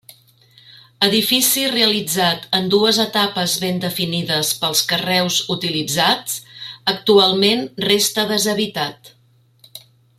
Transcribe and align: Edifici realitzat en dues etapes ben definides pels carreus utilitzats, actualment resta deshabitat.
Edifici 1.07 1.65
realitzat 1.73 2.47
en 2.59 2.71
dues 2.75 2.99
etapes 3.03 3.53
ben 3.65 3.77
definides 3.83 4.49
pels 4.63 4.81
carreus 4.93 5.37
utilitzats, 5.57 6.41
actualment 6.95 7.63
resta 7.93 8.29
deshabitat. 8.35 9.15